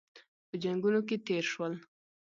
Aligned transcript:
په 0.47 0.55
جنګونو 0.63 0.99
کې 1.07 1.15
تېر 1.27 1.43
شول. 1.51 1.73